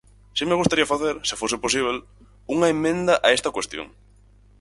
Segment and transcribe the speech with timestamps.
[0.37, 1.97] Si me gustaría facer, se fose posíbel,
[2.53, 3.87] unha emenda a esta cuestión.